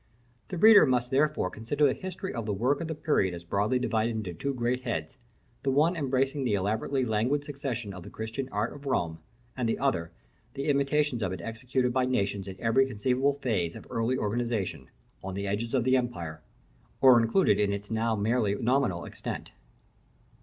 [0.47, 3.77] The reader must therefore consider the history of the work of the period as broadly
[3.77, 5.15] divided into two great heads:
[5.61, 9.19] the one embracing the elaborately languid succession of the Christian art of Rome;
[9.55, 10.11] and the other,
[10.55, 14.89] the imitations of it executed by nations in every conceivable phase of early organisation,
[15.23, 16.41] on the edges of the empire,
[16.99, 19.51] or included in its now merely nominal extent.